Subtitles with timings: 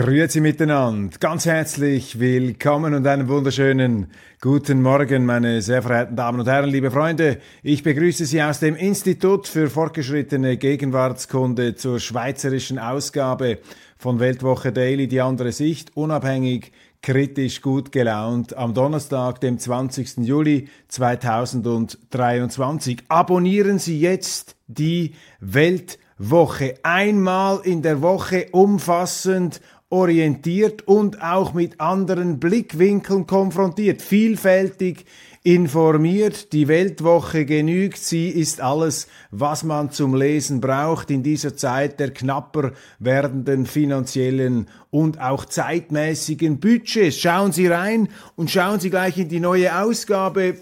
[0.00, 4.06] Grüezi miteinander, ganz herzlich willkommen und einen wunderschönen
[4.40, 7.38] guten Morgen, meine sehr verehrten Damen und Herren, liebe Freunde.
[7.64, 13.58] Ich begrüße Sie aus dem Institut für fortgeschrittene Gegenwartskunde zur schweizerischen Ausgabe
[13.96, 16.70] von Weltwoche Daily, die andere Sicht, unabhängig,
[17.02, 20.18] kritisch, gut gelaunt, am Donnerstag, dem 20.
[20.18, 23.02] Juli 2023.
[23.08, 26.74] Abonnieren Sie jetzt die Weltwoche.
[26.84, 29.60] Einmal in der Woche umfassend
[29.90, 35.06] orientiert und auch mit anderen Blickwinkeln konfrontiert, vielfältig
[35.42, 36.52] informiert.
[36.52, 42.10] Die Weltwoche genügt, sie ist alles, was man zum Lesen braucht in dieser Zeit der
[42.10, 47.16] knapper werdenden finanziellen und auch zeitmäßigen Budgets.
[47.18, 50.56] Schauen Sie rein und schauen Sie gleich in die neue Ausgabe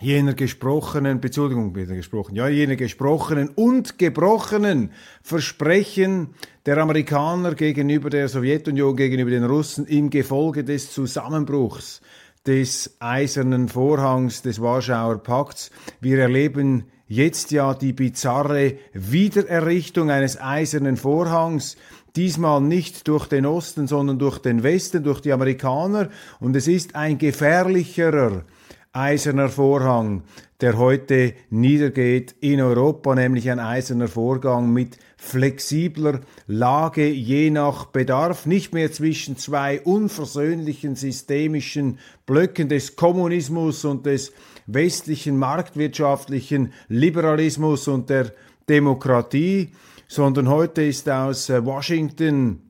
[0.00, 6.30] jener gesprochenen, Beziehung, gesprochen, ja, jener gesprochenen und gebrochenen Versprechen
[6.66, 12.00] der Amerikaner gegenüber der Sowjetunion, gegenüber den Russen im Gefolge des Zusammenbruchs
[12.46, 15.70] des eisernen Vorhangs des Warschauer Pakts.
[16.00, 21.76] Wir erleben jetzt ja die bizarre Wiedererrichtung eines eisernen Vorhangs,
[22.16, 26.08] diesmal nicht durch den Osten, sondern durch den Westen, durch die Amerikaner,
[26.40, 28.44] und es ist ein gefährlicherer,
[28.92, 30.24] eiserner Vorhang,
[30.60, 38.46] der heute niedergeht in Europa, nämlich ein eiserner Vorgang mit flexibler Lage je nach Bedarf,
[38.46, 44.32] nicht mehr zwischen zwei unversöhnlichen systemischen Blöcken des Kommunismus und des
[44.66, 48.32] westlichen marktwirtschaftlichen Liberalismus und der
[48.68, 49.72] Demokratie,
[50.08, 52.69] sondern heute ist aus äh, Washington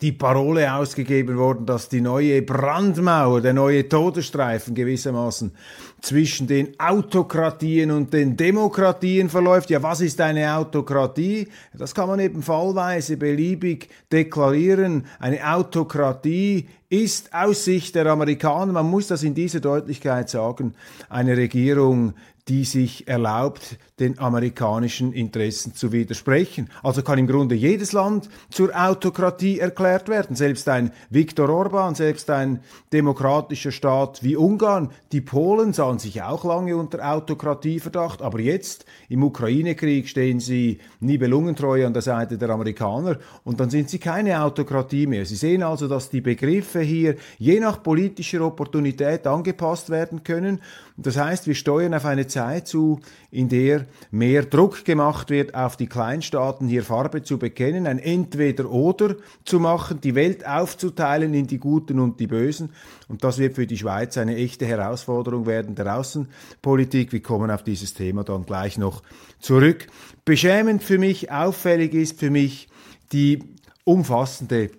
[0.00, 5.52] die Parole ausgegeben worden, dass die neue Brandmauer, der neue Todesstreifen gewissermaßen
[6.00, 9.70] zwischen den Autokratien und den Demokratien verläuft.
[9.70, 11.48] Ja, was ist eine Autokratie?
[11.72, 15.06] Das kann man eben fallweise beliebig deklarieren.
[15.18, 20.74] Eine Autokratie ist aus Sicht der Amerikaner, man muss das in dieser Deutlichkeit sagen,
[21.08, 22.14] eine Regierung,
[22.48, 26.70] die sich erlaubt, den amerikanischen Interessen zu widersprechen.
[26.82, 30.36] Also kann im Grunde jedes Land zur Autokratie erklärt werden.
[30.36, 32.60] Selbst ein Viktor Orban, selbst ein
[32.92, 34.90] demokratischer Staat wie Ungarn.
[35.10, 41.84] Die Polen sahen sich auch lange unter Autokratieverdacht, aber jetzt im Ukraine-Krieg stehen sie nibelungentreu
[41.84, 45.24] an der Seite der Amerikaner und dann sind sie keine Autokratie mehr.
[45.24, 50.60] Sie sehen also, dass die Begriffe hier je nach politischer Opportunität angepasst werden können.
[50.98, 53.00] Das heißt, wir steuern auf eine Zeit zu,
[53.30, 59.16] in der mehr Druck gemacht wird, auf die Kleinstaaten hier Farbe zu bekennen, ein Entweder-Oder
[59.44, 62.70] zu machen, die Welt aufzuteilen in die Guten und die Bösen.
[63.08, 67.12] Und das wird für die Schweiz eine echte Herausforderung werden der Außenpolitik.
[67.12, 69.02] Wir kommen auf dieses Thema dann gleich noch
[69.38, 69.86] zurück.
[70.24, 72.68] Beschämend für mich, auffällig ist für mich
[73.12, 73.44] die
[73.84, 74.70] umfassende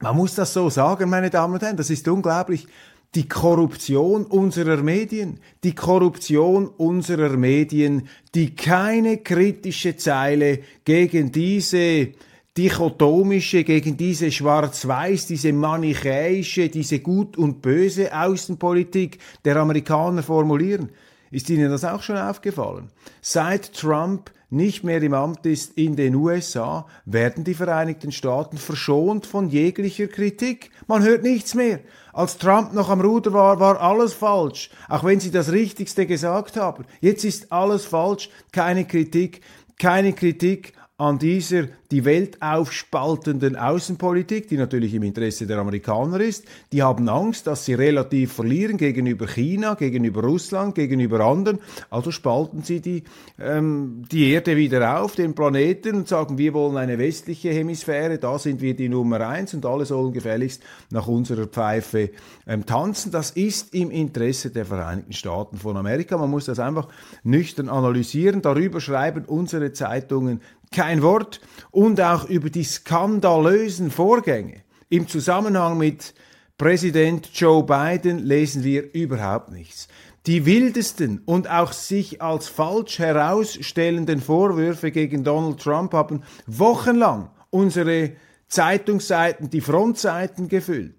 [0.00, 2.66] man muss das so sagen, meine Damen und Herren, das ist unglaublich
[3.14, 12.08] die Korruption unserer Medien, die Korruption unserer Medien, die keine kritische Zeile gegen diese
[12.56, 20.90] dichotomische, gegen diese schwarz-weiß, diese manichäische, diese gut und böse Außenpolitik der Amerikaner formulieren.
[21.30, 22.90] Ist Ihnen das auch schon aufgefallen?
[23.20, 29.26] Seit Trump nicht mehr im Amt ist in den USA, werden die Vereinigten Staaten verschont
[29.26, 30.70] von jeglicher Kritik.
[30.86, 31.80] Man hört nichts mehr.
[32.12, 36.56] Als Trump noch am Ruder war, war alles falsch, auch wenn sie das Richtigste gesagt
[36.56, 36.84] haben.
[37.00, 39.40] Jetzt ist alles falsch, keine Kritik,
[39.78, 46.44] keine Kritik an dieser die Welt aufspaltenden Außenpolitik, die natürlich im Interesse der Amerikaner ist.
[46.72, 51.58] Die haben Angst, dass sie relativ verlieren gegenüber China, gegenüber Russland, gegenüber anderen.
[51.90, 53.02] Also spalten sie die,
[53.40, 58.38] ähm, die Erde wieder auf, den Planeten und sagen, wir wollen eine westliche Hemisphäre, da
[58.38, 62.10] sind wir die Nummer eins und alle sollen gefälligst nach unserer Pfeife
[62.46, 63.10] ähm, tanzen.
[63.10, 66.16] Das ist im Interesse der Vereinigten Staaten von Amerika.
[66.18, 66.88] Man muss das einfach
[67.24, 68.42] nüchtern analysieren.
[68.42, 70.40] Darüber schreiben unsere Zeitungen
[70.72, 71.40] kein Wort.
[71.70, 74.62] Und auch über die skandalösen Vorgänge.
[74.88, 76.14] Im Zusammenhang mit
[76.56, 79.88] Präsident Joe Biden lesen wir überhaupt nichts.
[80.26, 88.12] Die wildesten und auch sich als falsch herausstellenden Vorwürfe gegen Donald Trump haben wochenlang unsere
[88.48, 90.94] Zeitungsseiten, die Frontseiten gefüllt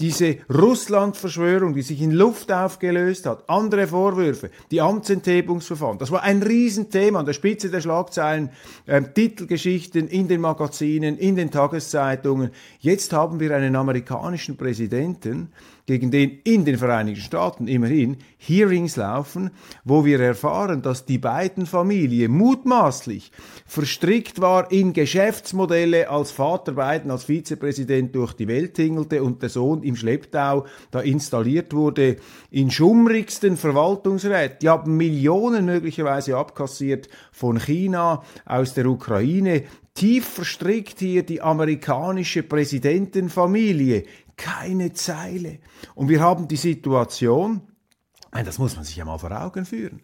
[0.00, 6.42] diese Russland-Verschwörung, die sich in Luft aufgelöst hat, andere Vorwürfe, die Amtsenthebungsverfahren, das war ein
[6.42, 8.50] Riesenthema an der Spitze der Schlagzeilen,
[8.86, 12.50] äh, Titelgeschichten in den Magazinen, in den Tageszeitungen.
[12.80, 15.52] Jetzt haben wir einen amerikanischen Präsidenten,
[15.90, 19.50] gegen den in den Vereinigten Staaten immerhin Hearings laufen,
[19.82, 23.32] wo wir erfahren, dass die beiden Familie mutmaßlich
[23.66, 29.48] verstrickt war in Geschäftsmodelle, als Vater Biden als Vizepräsident durch die Welt tingelte und der
[29.48, 32.18] Sohn im Schlepptau da installiert wurde
[32.52, 34.58] in schummrigsten Verwaltungsräten.
[34.62, 39.64] Die haben Millionen möglicherweise abkassiert von China, aus der Ukraine,
[39.94, 44.04] tief verstrickt hier die amerikanische Präsidentenfamilie
[44.40, 45.58] keine Zeile.
[45.94, 47.60] Und wir haben die Situation,
[48.32, 50.00] das muss man sich ja mal vor Augen führen,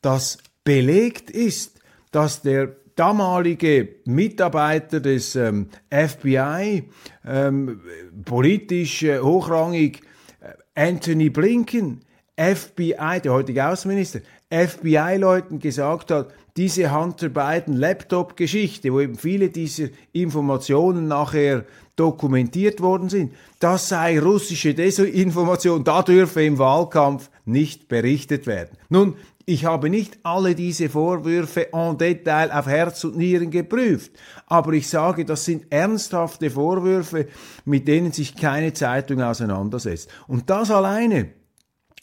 [0.00, 1.80] dass belegt ist,
[2.12, 6.88] dass der damalige Mitarbeiter des ähm, FBI,
[7.24, 7.80] ähm,
[8.24, 10.02] politisch äh, hochrangig,
[10.40, 10.52] äh,
[10.88, 12.04] Anthony Blinken,
[12.36, 19.88] FBI, der heutige Außenminister, FBI-Leuten gesagt hat, diese Hunter Biden Laptop-Geschichte, wo eben viele dieser
[20.12, 21.64] Informationen nachher
[21.96, 28.76] dokumentiert worden sind, das sei russische Desinformation, da dürfe im Wahlkampf nicht berichtet werden.
[28.88, 29.14] Nun,
[29.46, 34.12] ich habe nicht alle diese Vorwürfe en Detail auf Herz und Nieren geprüft,
[34.46, 37.26] aber ich sage, das sind ernsthafte Vorwürfe,
[37.64, 40.08] mit denen sich keine Zeitung auseinandersetzt.
[40.26, 41.30] Und das alleine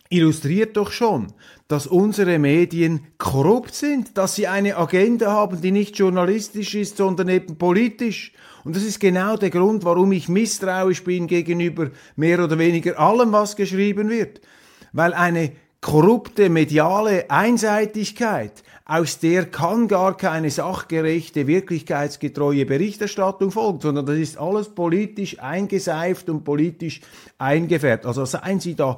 [0.09, 1.27] illustriert doch schon,
[1.67, 7.29] dass unsere Medien korrupt sind, dass sie eine Agenda haben, die nicht journalistisch ist, sondern
[7.29, 8.31] eben politisch.
[8.63, 13.31] Und das ist genau der Grund, warum ich misstrauisch bin gegenüber mehr oder weniger allem,
[13.31, 14.41] was geschrieben wird.
[14.93, 15.51] Weil eine
[15.81, 24.37] korrupte mediale Einseitigkeit, aus der kann gar keine sachgerechte, wirklichkeitsgetreue Berichterstattung folgen, sondern das ist
[24.37, 27.01] alles politisch eingeseift und politisch
[27.37, 28.05] eingefärbt.
[28.05, 28.97] Also seien Sie da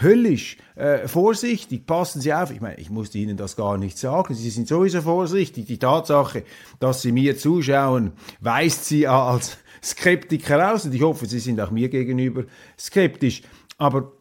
[0.00, 1.86] höllisch äh, vorsichtig.
[1.86, 2.50] Passen Sie auf.
[2.50, 4.34] Ich meine, ich musste Ihnen das gar nicht sagen.
[4.34, 5.66] Sie sind sowieso vorsichtig.
[5.66, 6.44] Die Tatsache,
[6.78, 10.84] dass Sie mir zuschauen, weist Sie als Skeptiker aus.
[10.84, 12.44] Und ich hoffe, Sie sind auch mir gegenüber
[12.78, 13.42] skeptisch.
[13.78, 14.12] Aber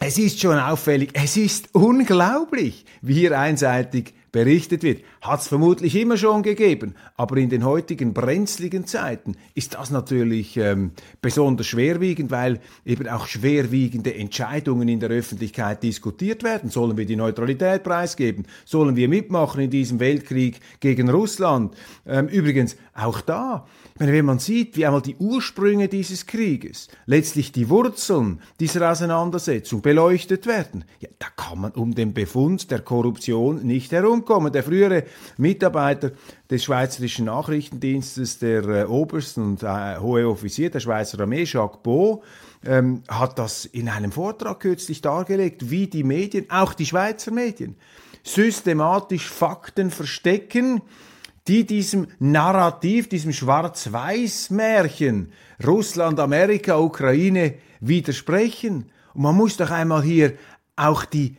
[0.00, 5.02] es ist schon auffällig, es ist unglaublich, wie hier einseitig berichtet wird.
[5.20, 10.56] Hat es vermutlich immer schon gegeben, aber in den heutigen brenzligen Zeiten ist das natürlich
[10.56, 16.70] ähm, besonders schwerwiegend, weil eben auch schwerwiegende Entscheidungen in der Öffentlichkeit diskutiert werden.
[16.70, 18.46] Sollen wir die Neutralität preisgeben?
[18.64, 21.74] Sollen wir mitmachen in diesem Weltkrieg gegen Russland?
[22.06, 23.66] Ähm, übrigens, auch da
[24.00, 29.82] meine, wenn man sieht, wie einmal die Ursprünge dieses Krieges, letztlich die Wurzeln dieser Auseinandersetzung
[29.82, 34.52] beleuchtet werden, ja, da kann man um den Befund der Korruption nicht herumkommen.
[34.52, 35.04] Der frühere
[35.36, 36.12] Mitarbeiter
[36.50, 42.22] des Schweizerischen Nachrichtendienstes, der äh, Obersten und äh, hohe Offizier der Schweizer Armee, Jacques Beau,
[42.64, 47.76] ähm, hat das in einem Vortrag kürzlich dargelegt, wie die Medien, auch die Schweizer Medien,
[48.22, 50.82] systematisch Fakten verstecken,
[51.48, 55.32] die diesem Narrativ, diesem Schwarz-Weiß-Märchen
[55.66, 58.90] Russland, Amerika, Ukraine widersprechen.
[59.14, 60.34] Und man muss doch einmal hier
[60.76, 61.38] auch die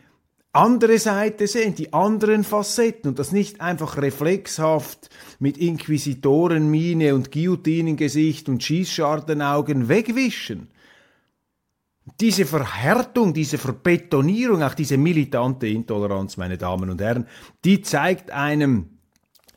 [0.52, 8.50] andere Seite sehen, die anderen Facetten und das nicht einfach reflexhaft mit Inquisitorenmine und Guillotinengesicht
[8.50, 10.72] und Schießschartenaugen wegwischen.
[12.20, 17.28] Diese Verhärtung, diese Verbetonierung, auch diese militante Intoleranz, meine Damen und Herren,
[17.64, 18.99] die zeigt einem,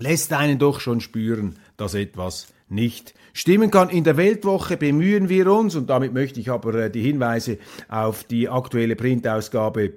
[0.03, 3.89] lässt einen doch schon spüren, dass etwas nicht stimmen kann.
[3.89, 8.25] In der Weltwoche bemühen wir uns, und damit möchte ich aber äh, die Hinweise auf
[8.25, 9.93] die aktuelle Printausgabe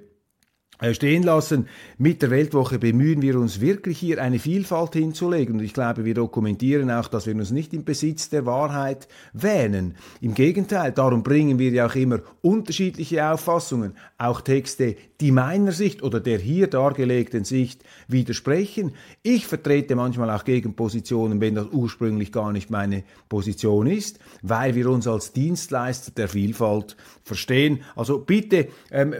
[0.92, 1.68] stehen lassen.
[1.98, 6.14] Mit der Weltwoche bemühen wir uns wirklich hier eine Vielfalt hinzulegen und ich glaube, wir
[6.14, 9.94] dokumentieren auch, dass wir uns nicht im Besitz der Wahrheit wähnen.
[10.20, 16.02] Im Gegenteil, darum bringen wir ja auch immer unterschiedliche Auffassungen, auch Texte, die meiner Sicht
[16.02, 18.92] oder der hier dargelegten Sicht widersprechen.
[19.22, 24.90] Ich vertrete manchmal auch Gegenpositionen, wenn das ursprünglich gar nicht meine Position ist, weil wir
[24.90, 27.80] uns als Dienstleister der Vielfalt verstehen.
[27.94, 29.14] Also bitte ähm,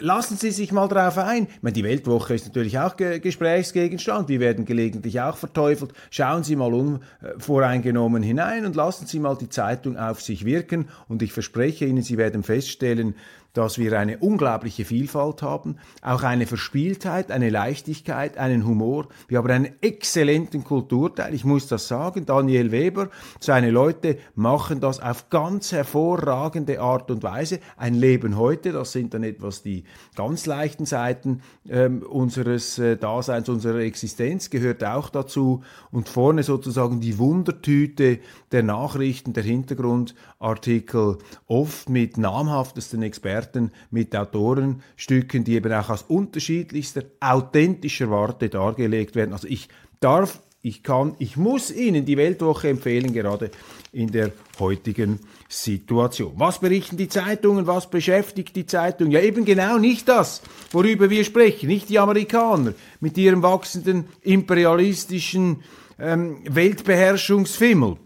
[0.00, 1.44] lassen Sie sich mal drauf ein.
[1.44, 4.28] Ich meine, die Weltwoche ist natürlich auch Ge Gesprächsgegenstand.
[4.28, 5.92] Wir werden gelegentlich auch verteufelt.
[6.10, 10.88] Schauen Sie mal unvoreingenommen hinein und lassen Sie mal die Zeitung auf sich wirken.
[11.08, 13.14] Und ich verspreche Ihnen, Sie werden feststellen,
[13.52, 19.08] dass wir eine unglaubliche Vielfalt haben, auch eine Verspieltheit, eine Leichtigkeit, einen Humor.
[19.28, 22.24] Wir haben einen exzellenten Kulturteil, ich muss das sagen.
[22.24, 27.60] Daniel Weber, seine Leute machen das auf ganz hervorragende Art und Weise.
[27.76, 29.84] Ein Leben heute, das sind dann etwas die
[30.16, 35.62] ganz leichten Seiten ähm, unseres äh, Daseins, unserer Existenz, gehört auch dazu.
[35.90, 44.14] Und vorne sozusagen die Wundertüte der Nachrichten, der Hintergrundartikel, oft mit namhaftesten Experten Experten, mit
[44.14, 49.32] Autorenstücken, die eben auch aus unterschiedlichster, authentischer Warte dargelegt werden.
[49.32, 49.68] Also ich
[50.00, 53.50] darf, ich kann, ich muss Ihnen die Weltwoche empfehlen, gerade
[53.92, 54.30] in der
[54.60, 55.18] heutigen
[55.48, 56.34] Situation.
[56.36, 57.66] Was berichten die Zeitungen?
[57.66, 59.10] Was beschäftigt die Zeitung?
[59.10, 65.62] Ja, eben genau nicht das, worüber wir sprechen, nicht die Amerikaner mit ihrem wachsenden imperialistischen
[65.98, 67.96] ähm, Weltbeherrschungsfimmel.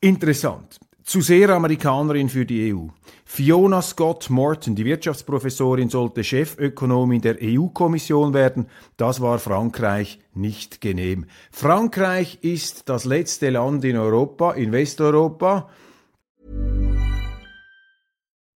[0.00, 0.78] Interessant.
[1.08, 2.88] Zu sehr Amerikanerin für die EU.
[3.24, 8.66] Fiona Scott Morton, die Wirtschaftsprofessorin, sollte Chefökonomin der EU-Kommission werden.
[8.98, 11.24] Das war Frankreich nicht genehm.
[11.50, 15.70] Frankreich ist das letzte Land in Europa, in Westeuropa.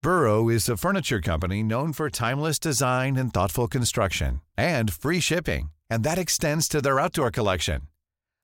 [0.03, 5.71] Burrow is a furniture company known for timeless design and thoughtful construction and free shipping.
[5.89, 7.92] And that extends to their outdoor collection.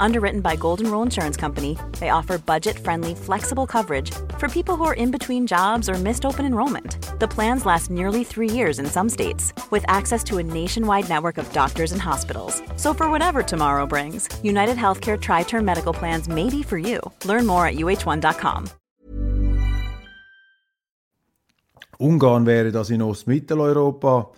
[0.00, 4.84] Underwritten by Golden Rule Insurance Company, they offer budget friendly, flexible coverage for people who
[4.84, 6.96] are in between jobs or missed open enrollment.
[7.18, 11.38] The plans last nearly three years in some states, with access to a nationwide network
[11.38, 12.62] of doctors and hospitals.
[12.76, 17.00] So, for whatever tomorrow brings, United Healthcare Tri Term Medical Plans may be for you.
[17.24, 18.70] Learn more at uh1.com.
[22.02, 24.32] Ungarn wäre das in Ostmitteleuropa.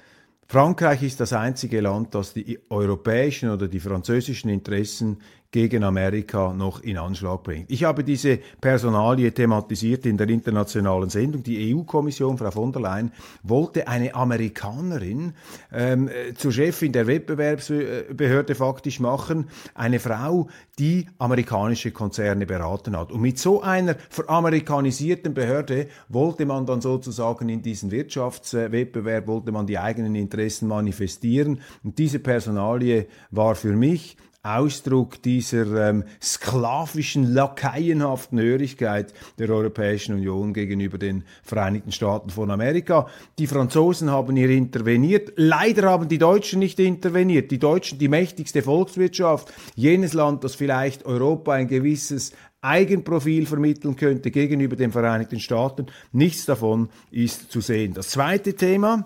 [0.47, 5.17] Frankreich ist das einzige Land, das die europäischen oder die französischen Interessen
[5.55, 7.71] gegen Amerika noch in Anschlag bringt.
[7.71, 11.45] Ich habe diese Personalie thematisiert in der internationalen Sendung.
[11.45, 13.13] Die EU-Kommission, Frau von der Leyen,
[13.45, 15.33] wollte eine Amerikanerin
[15.73, 20.49] ähm, zur Chefin der Wettbewerbsbehörde faktisch machen, eine Frau,
[20.81, 23.13] die amerikanische Konzerne beraten hat.
[23.13, 29.69] Und mit so einer veramerikanisierten Behörde wollte man dann sozusagen in diesen Wirtschaftswettbewerb, wollte man
[29.69, 31.61] die eigenen Interessen manifestieren.
[31.85, 40.53] Und diese Personalie war für mich Ausdruck dieser ähm, sklavischen, lakaienhaften Hörigkeit der Europäischen Union
[40.53, 43.09] gegenüber den Vereinigten Staaten von Amerika.
[43.39, 45.33] Die Franzosen haben hier interveniert.
[45.37, 47.51] Leider haben die Deutschen nicht interveniert.
[47.51, 54.31] Die Deutschen, die mächtigste Volkswirtschaft, jenes Land, das vielleicht Europa ein gewisses Eigenprofil vermitteln könnte
[54.31, 55.87] gegenüber den Vereinigten Staaten.
[56.13, 57.95] Nichts davon ist zu sehen.
[57.95, 59.05] Das zweite Thema,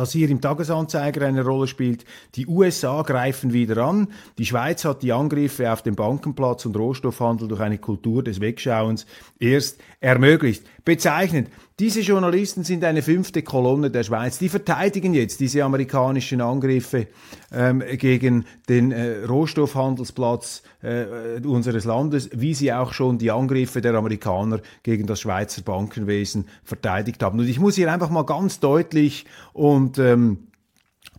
[0.00, 2.06] das hier im Tagesanzeiger eine Rolle spielt.
[2.34, 4.08] Die USA greifen wieder an.
[4.38, 9.04] Die Schweiz hat die Angriffe auf den Bankenplatz und Rohstoffhandel durch eine Kultur des Wegschauens
[9.38, 10.64] erst ermöglicht.
[10.84, 11.48] Bezeichnend.
[11.78, 14.38] Diese Journalisten sind eine fünfte Kolonne der Schweiz.
[14.38, 17.06] Die verteidigen jetzt diese amerikanischen Angriffe
[17.52, 23.94] ähm, gegen den äh, Rohstoffhandelsplatz äh, unseres Landes, wie sie auch schon die Angriffe der
[23.94, 27.38] Amerikaner gegen das Schweizer Bankenwesen verteidigt haben.
[27.38, 30.49] Und ich muss hier einfach mal ganz deutlich und ähm,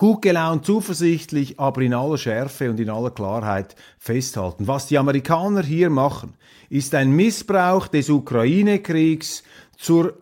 [0.02, 4.66] gut gelaunt, zuversichtlich, aber in aller Schärfe und in aller Klarheit festhalten.
[4.68, 6.34] Was die Amerikaner hier machen,
[6.72, 9.44] ist ein Missbrauch des Ukraine-Kriegs
[9.78, 10.16] zur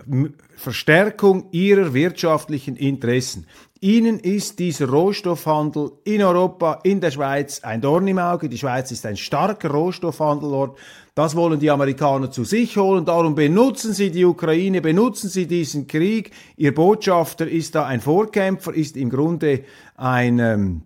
[0.57, 3.47] Verstärkung ihrer wirtschaftlichen Interessen.
[3.79, 8.49] Ihnen ist dieser Rohstoffhandel in Europa, in der Schweiz ein Dorn im Auge.
[8.49, 10.77] Die Schweiz ist ein starker Rohstoffhandelort.
[11.19, 13.03] Das wollen die Amerikaner zu sich holen.
[13.03, 16.31] Darum benutzen sie die Ukraine, benutzen sie diesen Krieg.
[16.55, 19.65] Ihr Botschafter ist da ein Vorkämpfer, ist im Grunde
[19.97, 20.83] ein ähm,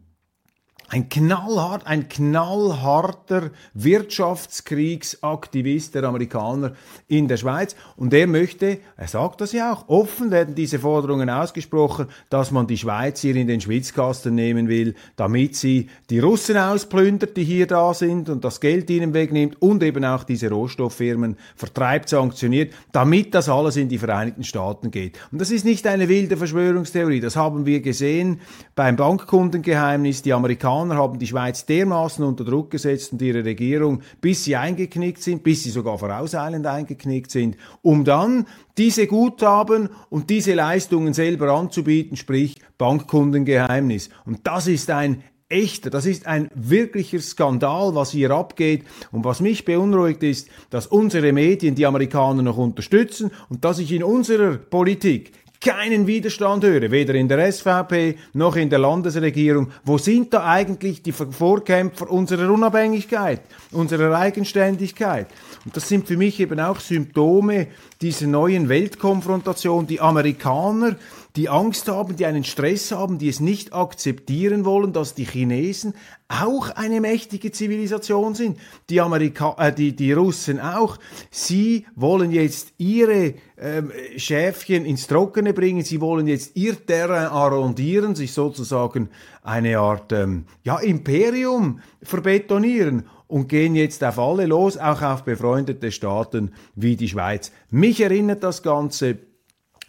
[0.93, 6.73] ein knallhart, ein knallharter Wirtschaftskriegsaktivist der Amerikaner
[7.07, 7.75] in der Schweiz.
[7.95, 12.67] Und er möchte, er sagt das ja auch, offen werden diese Forderungen ausgesprochen, dass man
[12.67, 17.65] die Schweiz hier in den Schwitzkasten nehmen will, damit sie die Russen ausplündert, die hier
[17.65, 23.33] da sind und das Geld ihnen wegnimmt und eben auch diese Rohstofffirmen vertreibt, sanktioniert, damit
[23.33, 25.17] das alles in die Vereinigten Staaten geht.
[25.31, 28.41] Und das ist nicht eine wilde Verschwörungstheorie, das haben wir gesehen
[28.75, 30.21] beim Bankkundengeheimnis.
[30.21, 34.55] Die Amerikaner Amerikaner haben die Schweiz dermaßen unter Druck gesetzt und ihre Regierung, bis sie
[34.55, 38.45] eingeknickt sind, bis sie sogar vorauseilend eingeknickt sind, um dann
[38.77, 44.09] diese Guthaben und diese Leistungen selber anzubieten, sprich Bankkundengeheimnis.
[44.25, 48.83] Und das ist ein echter, das ist ein wirklicher Skandal, was hier abgeht.
[49.11, 53.91] Und was mich beunruhigt ist, dass unsere Medien die Amerikaner noch unterstützen und dass ich
[53.91, 55.31] in unserer Politik
[55.63, 59.71] keinen Widerstand höre, weder in der SVP noch in der Landesregierung.
[59.83, 63.41] Wo sind da eigentlich die Vorkämpfer unserer Unabhängigkeit,
[63.71, 65.27] unserer Eigenständigkeit?
[65.65, 67.67] Und das sind für mich eben auch Symptome
[68.01, 69.87] dieser neuen Weltkonfrontation.
[69.87, 70.97] Die Amerikaner,
[71.35, 75.95] die Angst haben, die einen Stress haben, die es nicht akzeptieren wollen, dass die Chinesen
[76.27, 78.59] auch eine mächtige Zivilisation sind,
[78.89, 80.97] die, Amerika äh, die, die Russen auch.
[81.31, 88.13] Sie wollen jetzt ihre ähm, Schäfchen ins Trockene bringen, sie wollen jetzt ihr Terrain arrondieren,
[88.13, 89.09] sich sozusagen
[89.41, 95.91] eine Art ähm, ja, Imperium verbetonieren und gehen jetzt auf alle los, auch auf befreundete
[95.91, 97.51] Staaten wie die Schweiz.
[97.71, 99.17] Mich erinnert das Ganze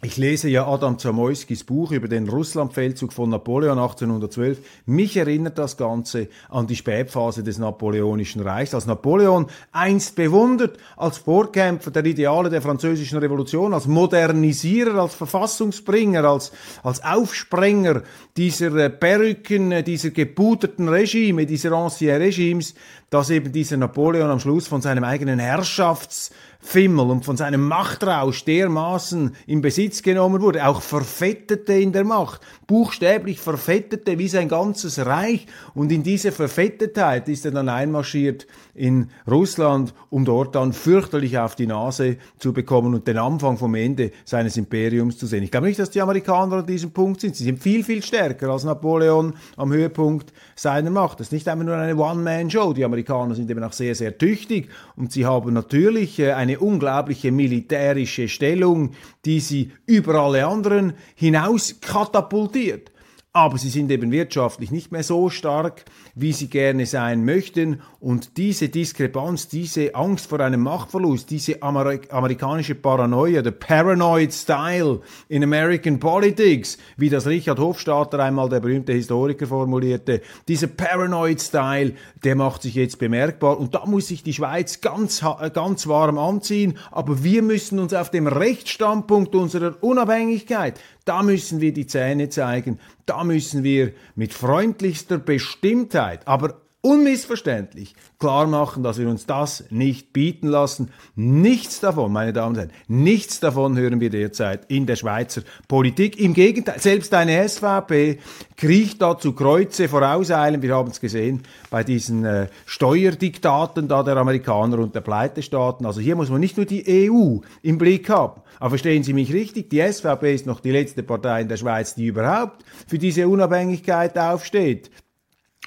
[0.05, 4.59] ich lese ja Adam Zamoyskis Buch über den Russlandfeldzug von Napoleon 1812.
[4.85, 11.17] Mich erinnert das Ganze an die Spätphase des Napoleonischen Reichs, als Napoleon einst bewundert als
[11.17, 16.51] Vorkämpfer der Ideale der französischen Revolution, als Modernisierer, als Verfassungsbringer, als,
[16.83, 18.03] als Aufsprenger
[18.37, 22.75] dieser äh, Perücken, äh, dieser geputerten Regime, dieser Ancien Regimes,
[23.09, 26.31] dass eben dieser Napoleon am Schluss von seinem eigenen Herrschafts
[26.65, 32.41] Fimmel und von seinem Machtrausch dermaßen in Besitz genommen wurde, auch verfettete in der Macht,
[32.65, 39.09] buchstäblich verfettete wie sein ganzes Reich und in diese Verfettetheit ist er dann einmarschiert in
[39.29, 44.11] Russland, um dort dann fürchterlich auf die Nase zu bekommen und den Anfang vom Ende
[44.25, 45.43] seines Imperiums zu sehen.
[45.43, 47.35] Ich glaube nicht, dass die Amerikaner an diesem Punkt sind.
[47.35, 51.19] Sie sind viel, viel stärker als Napoleon am Höhepunkt seiner Macht.
[51.19, 52.73] Das ist nicht einfach nur eine One-Man-Show.
[52.73, 58.27] Die Amerikaner sind eben auch sehr, sehr tüchtig und sie haben natürlich äh, unglaubliche militärische
[58.27, 58.91] Stellung,
[59.25, 62.91] die sie über alle anderen hinaus katapultiert
[63.35, 65.83] aber sie sind eben wirtschaftlich nicht mehr so stark,
[66.15, 67.81] wie sie gerne sein möchten.
[67.99, 75.01] Und diese Diskrepanz, diese Angst vor einem Machtverlust, diese Amerik amerikanische Paranoia, der Paranoid Style
[75.27, 81.93] in American Politics, wie das Richard Hofstadter einmal, der berühmte Historiker, formulierte, dieser Paranoid Style,
[82.23, 83.59] der macht sich jetzt bemerkbar.
[83.59, 86.77] Und da muss sich die Schweiz ganz, ganz warm anziehen.
[86.89, 92.79] Aber wir müssen uns auf dem Rechtsstandpunkt unserer Unabhängigkeit da müssen wir die Zähne zeigen,
[93.05, 100.13] da müssen wir mit freundlichster Bestimmtheit, aber unmissverständlich klar machen, dass wir uns das nicht
[100.13, 100.91] bieten lassen.
[101.15, 106.19] Nichts davon, meine Damen und Herren, nichts davon hören wir derzeit in der Schweizer Politik.
[106.19, 108.19] Im Gegenteil, selbst eine SVP
[108.55, 110.61] kriecht da zu Kreuze vorauseilen.
[110.61, 115.87] Wir haben es gesehen bei diesen äh, Steuerdiktaten da der Amerikaner und der Pleitestaaten.
[115.87, 118.41] Also hier muss man nicht nur die EU im Blick haben.
[118.59, 121.95] Aber verstehen Sie mich richtig, die SVP ist noch die letzte Partei in der Schweiz,
[121.95, 124.91] die überhaupt für diese Unabhängigkeit aufsteht.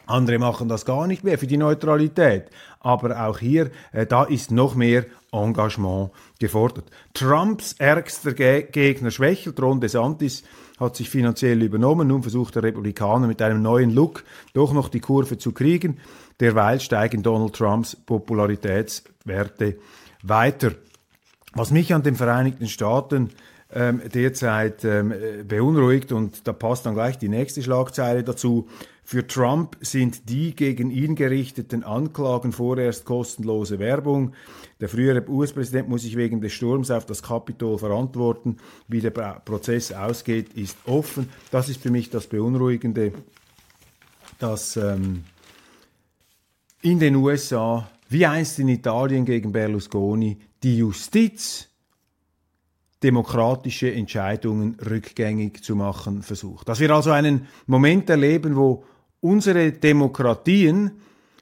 [0.09, 2.45] Andere machen das gar nicht mehr für die Neutralität.
[2.81, 6.87] Aber auch hier, äh, da ist noch mehr Engagement gefordert.
[7.13, 9.61] Trumps ärgster Ge Gegner schwächelt.
[9.61, 10.45] Ron DeSantis
[10.81, 12.09] hat sich finanziell übernommen.
[12.09, 15.99] Nun versucht der Republikaner mit einem neuen Look doch noch die Kurve zu kriegen.
[16.41, 19.77] Derweil steigen Donald Trumps Popularitätswerte
[20.23, 20.73] weiter.
[21.53, 23.31] Was mich an den Vereinigten Staaten
[23.75, 25.13] ähm, derzeit ähm,
[25.47, 28.69] beunruhigt, und da passt dann gleich die nächste Schlagzeile dazu,
[29.11, 34.35] für Trump sind die gegen ihn gerichteten Anklagen vorerst kostenlose Werbung.
[34.81, 38.59] Der frühere US-Präsident muss sich wegen des Sturms auf das Kapitol verantworten.
[38.87, 41.31] Wie der Prozess ausgeht, ist offen.
[41.51, 43.15] Das ist für mich das Beunruhigende,
[44.39, 45.25] dass ähm,
[46.83, 51.71] in den USA, wie einst in Italien gegen Berlusconi, die Justiz
[53.03, 56.69] demokratische Entscheidungen rückgängig zu machen versucht.
[56.69, 58.85] Dass wir also einen Moment erleben, wo
[59.21, 60.93] unsere Demokratien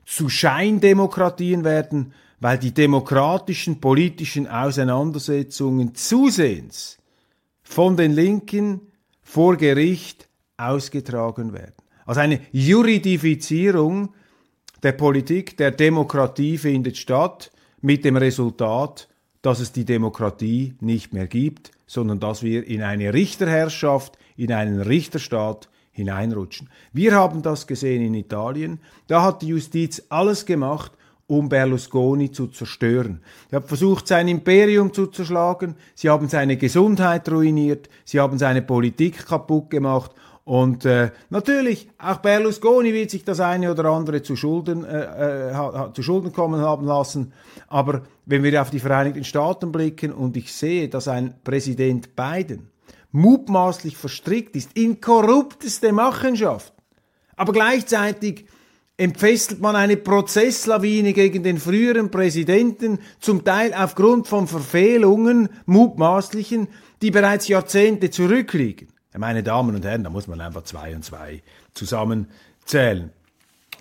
[0.04, 6.98] zu Scheindemokratien werden, weil die demokratischen politischen Auseinandersetzungen zusehends
[7.62, 8.80] von den Linken
[9.22, 11.74] vor Gericht ausgetragen werden.
[12.04, 14.14] Also eine Juridifizierung
[14.82, 19.08] der Politik, der Demokratie findet statt mit dem Resultat,
[19.42, 24.80] dass es die Demokratie nicht mehr gibt, sondern dass wir in eine Richterherrschaft, in einen
[24.80, 26.68] Richterstaat hineinrutschen.
[26.92, 28.78] Wir haben das gesehen in Italien.
[29.08, 30.92] Da hat die Justiz alles gemacht,
[31.26, 33.20] um Berlusconi zu zerstören.
[33.50, 38.62] Sie haben versucht, sein Imperium zu zerschlagen, sie haben seine Gesundheit ruiniert, sie haben seine
[38.62, 40.12] Politik kaputt gemacht
[40.44, 45.92] und äh, natürlich, auch Berlusconi wird sich das eine oder andere zu Schulden, äh, äh,
[45.92, 47.32] zu Schulden kommen haben lassen.
[47.66, 52.70] Aber wenn wir auf die Vereinigten Staaten blicken und ich sehe, dass ein Präsident Biden
[53.16, 56.82] mutmaßlich verstrickt ist in korrupteste Machenschaften,
[57.34, 58.44] aber gleichzeitig
[58.98, 66.68] entfesselt man eine Prozesslawine gegen den früheren Präsidenten, zum Teil aufgrund von Verfehlungen, mutmaßlichen,
[67.02, 68.88] die bereits Jahrzehnte zurückliegen.
[69.16, 73.10] Meine Damen und Herren, da muss man einfach zwei und zwei zusammenzählen.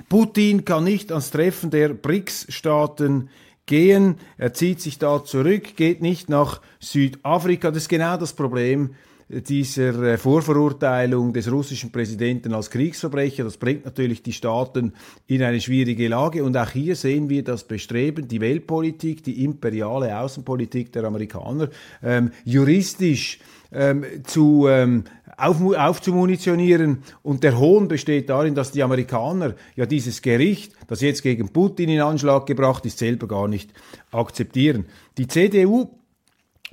[0.08, 3.30] Putin kann nicht ans Treffen der BRICS-Staaten
[3.66, 4.16] gehen.
[4.38, 7.72] Er zieht sich da zurück, geht nicht nach Südafrika.
[7.72, 8.96] Das ist genau das Problem
[9.30, 13.44] dieser äh, Vorverurteilung des russischen Präsidenten als Kriegsverbrecher.
[13.44, 14.94] Das bringt natürlich die Staaten
[15.26, 16.44] in eine schwierige Lage.
[16.44, 21.70] Und auch hier sehen wir das Bestreben, die Weltpolitik, die imperiale Außenpolitik der Amerikaner
[22.04, 23.40] ähm, juristisch
[23.72, 25.06] ähm, zu ähm,
[25.38, 27.00] auf, aufzumunitionieren.
[27.24, 31.90] Und der Hohn besteht darin, dass die Amerikaner ja dieses Gericht, das jetzt gegen Putin
[31.90, 33.72] in Anschlag gebracht ist, selber gar nicht
[34.12, 34.86] akzeptieren.
[35.18, 35.90] Die CDU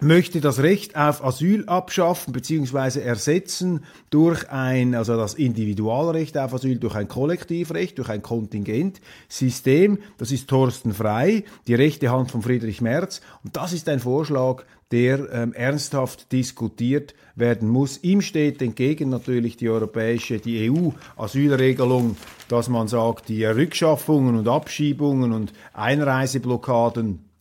[0.03, 3.01] möchte das Recht auf Asyl abschaffen bzw.
[3.01, 9.99] ersetzen durch ein, also das Individualrecht auf Asyl durch ein Kollektivrecht, durch ein Kontingentsystem.
[10.19, 13.21] Das ist Thorsten Frei, die rechte Hand von Friedrich Merz.
[13.45, 18.03] Und das ist ein Vorschlag, der ähm, ernsthaft diskutiert werden muss.
[18.03, 22.17] Ihm steht entgegen natürlich die europäische, die EU-Asylregelung,
[22.49, 27.32] dass man sagt, die Rückschaffungen und Abschiebungen und Einreiseblockaden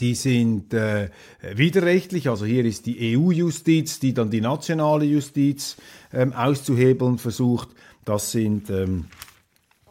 [0.00, 1.08] die sind äh,
[1.54, 2.28] widerrechtlich.
[2.28, 5.76] Also hier ist die EU-Justiz, die dann die nationale Justiz
[6.12, 7.68] ähm, auszuhebeln versucht.
[8.04, 9.06] Das sind ähm,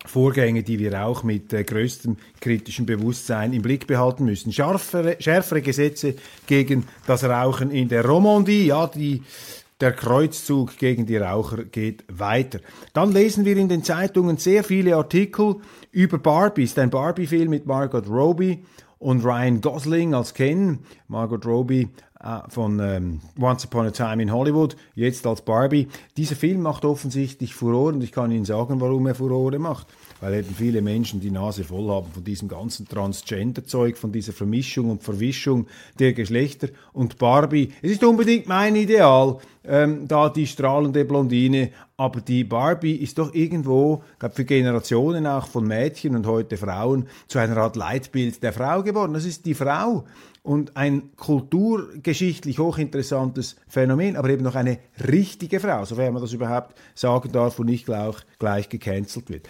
[0.06, 4.52] Vorgänge, die wir auch mit äh, größtem kritischen Bewusstsein im Blick behalten müssen.
[4.52, 6.16] Scharfere, schärfere Gesetze
[6.46, 9.24] gegen das Rauchen in der Romandie, ja, die,
[9.82, 12.60] der Kreuzzug gegen die Raucher geht weiter.
[12.94, 15.58] Dann lesen wir in den Zeitungen sehr viele Artikel
[15.92, 18.64] über Barbie, ist ein Barbie-Film mit Margot Robbie
[19.06, 21.90] und Ryan Gosling als Ken, Margot Robbie
[22.20, 25.90] äh, von ähm, Once Upon a Time in Hollywood, jetzt als Barbie.
[26.18, 29.86] Dieser Film macht offensichtlich Furore und ich kann Ihnen sagen, warum er Furore macht
[30.22, 34.90] weil eben viele Menschen die Nase voll haben von diesem ganzen Transgender-Zeug, von dieser Vermischung
[34.90, 35.68] und Verwischung
[36.00, 36.70] der Geschlechter.
[36.94, 39.38] Und Barbie, es ist unbedingt mein Ideal,
[39.68, 45.48] ähm, da die strahlende Blondine, aber die Barbie ist doch irgendwo, glaube für Generationen auch
[45.48, 49.14] von Mädchen und heute Frauen zu einer Art Leitbild der Frau geworden.
[49.14, 50.06] Das ist die Frau
[50.44, 56.76] und ein kulturgeschichtlich hochinteressantes Phänomen, aber eben noch eine richtige Frau, sofern man das überhaupt
[56.94, 59.50] sagen darf und nicht gleich, gleich gecancelt wird.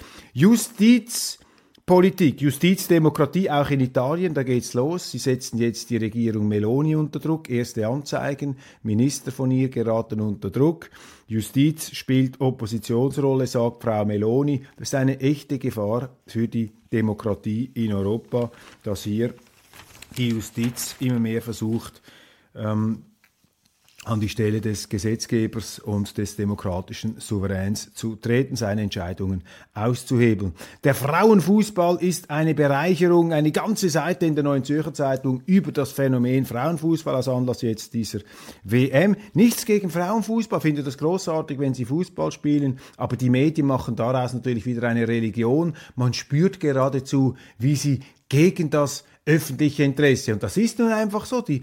[1.88, 5.12] Justizpolitik, Justizdemokratie auch in Italien, da geht's los.
[5.12, 7.48] Sie setzen jetzt die Regierung Meloni unter Druck.
[7.48, 10.90] Erste Anzeigen, Minister von ihr geraten unter Druck.
[11.28, 14.64] Justiz spielt Oppositionsrolle, sagt Frau Meloni.
[14.78, 19.36] Das ist eine echte Gefahr für die Demokratie in Europa, dass hier
[20.18, 22.02] die Justiz immer mehr versucht,
[22.56, 23.04] ähm,
[24.06, 30.54] an die Stelle des Gesetzgebers und des demokratischen Souveräns zu treten, seine Entscheidungen auszuhebeln.
[30.84, 35.92] Der Frauenfußball ist eine Bereicherung, eine ganze Seite in der Neuen Zürcher Zeitung über das
[35.92, 38.20] Phänomen Frauenfußball als Anlass jetzt dieser
[38.64, 39.16] WM.
[39.34, 44.34] Nichts gegen Frauenfußball, finde das großartig, wenn sie Fußball spielen, aber die Medien machen daraus
[44.34, 45.74] natürlich wieder eine Religion.
[45.96, 48.02] Man spürt geradezu, wie sie
[48.36, 50.34] gegen das öffentliche Interesse.
[50.34, 51.40] Und das ist nun einfach so.
[51.40, 51.62] Die,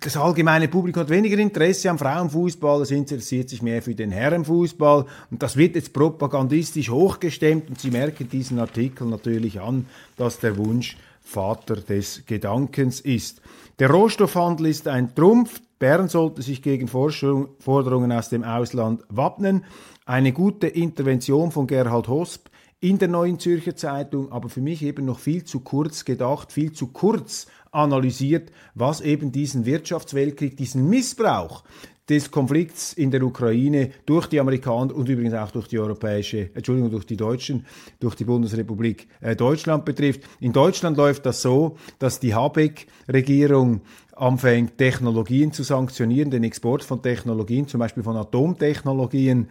[0.00, 5.04] das allgemeine Publikum hat weniger Interesse am Frauenfußball, es interessiert sich mehr für den Herrenfußball.
[5.30, 7.68] Und das wird jetzt propagandistisch hochgestemmt.
[7.68, 9.84] Und Sie merken diesen Artikel natürlich an,
[10.16, 13.42] dass der Wunsch Vater des Gedankens ist.
[13.78, 15.60] Der Rohstoffhandel ist ein Trumpf.
[15.78, 19.64] Bern sollte sich gegen Forderungen aus dem Ausland wappnen.
[20.06, 22.48] Eine gute Intervention von Gerhard Hosp
[22.80, 26.72] in der Neuen Zürcher Zeitung, aber für mich eben noch viel zu kurz gedacht, viel
[26.72, 31.64] zu kurz analysiert, was eben diesen Wirtschaftsweltkrieg, diesen Missbrauch
[32.08, 36.90] des Konflikts in der Ukraine durch die Amerikaner und übrigens auch durch die europäische, Entschuldigung,
[36.90, 37.66] durch die Deutschen,
[37.98, 40.22] durch die Bundesrepublik äh, Deutschland betrifft.
[40.38, 43.80] In Deutschland läuft das so, dass die Habeck-Regierung
[44.14, 49.48] anfängt, Technologien zu sanktionieren, den Export von Technologien, zum Beispiel von Atomtechnologien,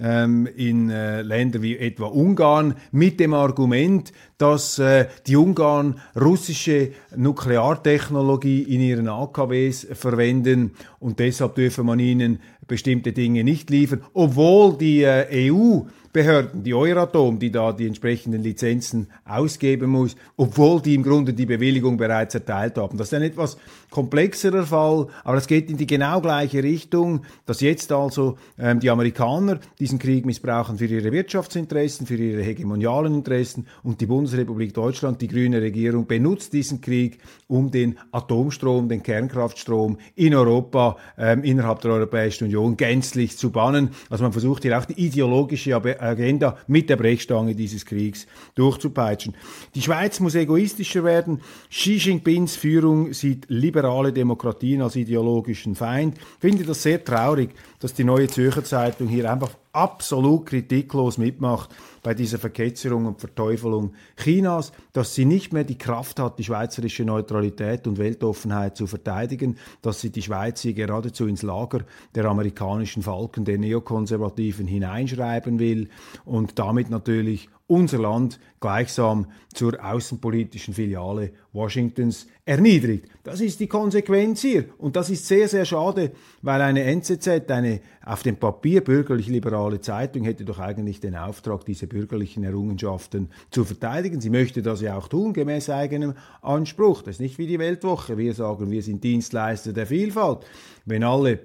[0.00, 6.90] ähm, in äh, Länder wie etwa Ungarn mit dem Argument, dass äh, die Ungarn russische
[7.16, 14.76] Nukleartechnologie in ihren AKWs verwenden und deshalb dürfe man ihnen bestimmte Dinge nicht liefern, obwohl
[14.76, 15.82] die äh, EU
[16.16, 21.44] Behörden, die Euratom, die da die entsprechenden Lizenzen ausgeben muss, obwohl die im Grunde die
[21.44, 22.96] Bewilligung bereits erteilt haben.
[22.96, 23.58] Das ist ein etwas
[23.90, 28.88] komplexerer Fall, aber es geht in die genau gleiche Richtung, dass jetzt also ähm, die
[28.88, 35.20] Amerikaner diesen Krieg missbrauchen für ihre Wirtschaftsinteressen, für ihre hegemonialen Interessen und die Bundesrepublik Deutschland,
[35.20, 41.82] die grüne Regierung, benutzt diesen Krieg, um den Atomstrom, den Kernkraftstrom in Europa, ähm, innerhalb
[41.82, 43.90] der Europäischen Union gänzlich zu bannen.
[44.08, 49.34] Also man versucht hier auch die ideologische Agenda mit der Brechstange dieses Kriegs durchzupeitschen.
[49.74, 51.40] Die Schweiz muss egoistischer werden.
[51.70, 56.16] Xi Jinpings Führung sieht liberale Demokratien als ideologischen Feind.
[56.18, 61.70] Ich finde das sehr traurig, dass die Neue Zürcher Zeitung hier einfach absolut kritiklos mitmacht
[62.02, 67.04] bei dieser Verketzerung und Verteufelung Chinas, dass sie nicht mehr die Kraft hat, die schweizerische
[67.04, 71.80] Neutralität und Weltoffenheit zu verteidigen, dass sie die Schweiz hier geradezu ins Lager
[72.14, 75.90] der amerikanischen Falken, der Neokonservativen hineinschreiben will
[76.24, 83.08] und damit natürlich unser Land gleichsam zur außenpolitischen Filiale Washingtons erniedrigt.
[83.24, 84.66] Das ist die Konsequenz hier.
[84.78, 90.24] Und das ist sehr, sehr schade, weil eine NZZ, eine auf dem Papier bürgerlich-liberale Zeitung,
[90.24, 94.20] hätte doch eigentlich den Auftrag, diese bürgerlichen Errungenschaften zu verteidigen.
[94.20, 97.02] Sie möchte das ja auch tun, gemäß eigenem Anspruch.
[97.02, 98.16] Das ist nicht wie die Weltwoche.
[98.16, 100.40] Wir sagen, wir sind Dienstleister der Vielfalt.
[100.84, 101.40] Wenn alle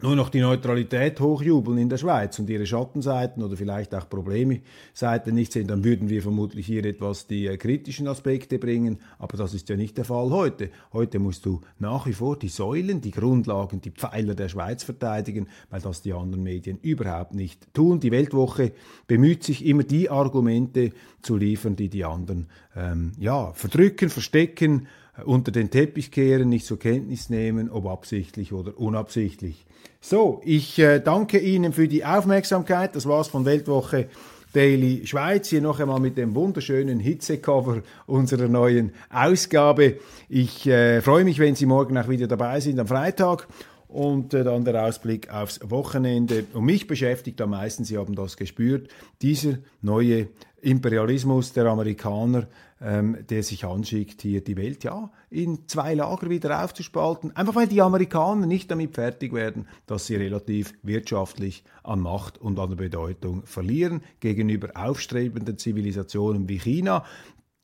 [0.00, 5.34] nur noch die Neutralität hochjubeln in der Schweiz und ihre Schattenseiten oder vielleicht auch Problemseiten
[5.34, 9.54] nicht sehen, dann würden wir vermutlich hier etwas die äh, kritischen Aspekte bringen, aber das
[9.54, 10.70] ist ja nicht der Fall heute.
[10.92, 15.48] Heute musst du nach wie vor die Säulen, die Grundlagen, die Pfeiler der Schweiz verteidigen,
[15.70, 17.98] weil das die anderen Medien überhaupt nicht tun.
[17.98, 18.72] Die Weltwoche
[19.08, 24.86] bemüht sich immer die Argumente zu liefern, die die anderen ähm, ja, verdrücken, verstecken,
[25.24, 29.66] unter den Teppich kehren, nicht zur Kenntnis nehmen, ob absichtlich oder unabsichtlich.
[30.00, 32.94] So, ich äh, danke Ihnen für die Aufmerksamkeit.
[32.94, 34.08] Das war's von Weltwoche
[34.52, 35.48] Daily Schweiz.
[35.48, 39.98] Hier noch einmal mit dem wunderschönen Hitzecover unserer neuen Ausgabe.
[40.28, 43.48] Ich äh, freue mich, wenn Sie morgen auch wieder dabei sind am Freitag.
[43.88, 46.44] Und äh, dann der Ausblick aufs Wochenende.
[46.52, 48.88] Und mich beschäftigt am meisten, Sie haben das gespürt,
[49.20, 50.28] dieser neue
[50.60, 52.46] Imperialismus der Amerikaner,
[52.80, 57.34] ähm, der sich anschickt, hier die Welt ja in zwei Lager wieder aufzuspalten.
[57.36, 62.58] Einfach weil die Amerikaner nicht damit fertig werden, dass sie relativ wirtschaftlich an Macht und
[62.58, 67.04] an Bedeutung verlieren gegenüber aufstrebenden Zivilisationen wie China,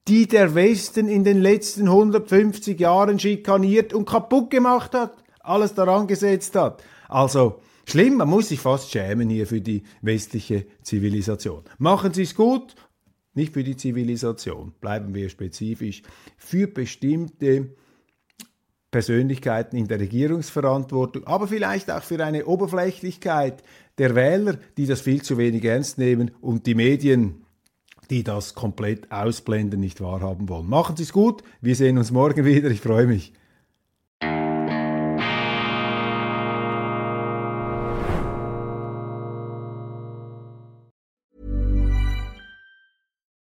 [0.09, 6.07] die der Westen in den letzten 150 Jahren schikaniert und kaputt gemacht hat, alles daran
[6.07, 6.83] gesetzt hat.
[7.09, 11.63] Also Schlimm, man muss sich fast schämen hier für die westliche Zivilisation.
[11.79, 12.75] Machen Sie es gut
[13.35, 16.03] nicht für die Zivilisation, bleiben wir spezifisch,
[16.37, 17.71] für bestimmte
[18.91, 23.65] Persönlichkeiten in der Regierungsverantwortung, aber vielleicht auch für eine Oberflächlichkeit
[23.99, 27.45] der Wähler, die das viel zu wenig ernst nehmen und die Medien,
[28.11, 30.69] die das komplett ausblenden, nicht wahrhaben wollen.
[30.69, 33.33] Machen Sie es gut, wir sehen uns morgen wieder, ich freue mich.